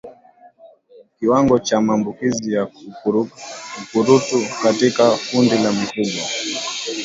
Kiwango 1.17 1.55
cha 1.67 1.81
maambukizi 1.81 2.53
ya 2.53 2.63
ukurutu 3.83 4.37
katika 4.63 5.17
kundi 5.31 5.57
la 5.63 5.71
mifugo 5.71 6.21